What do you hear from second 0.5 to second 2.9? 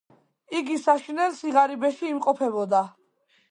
იგი საშინელ სიღარიბეში იმყოფებოდა.